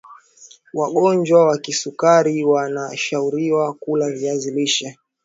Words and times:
wagonjwa 0.73 1.45
wa 1.47 1.57
kisukari 1.57 2.45
wana 2.45 2.97
shauriwa 2.97 3.73
kula 3.73 4.11
viazi 4.11 4.51
lishe 4.51 4.97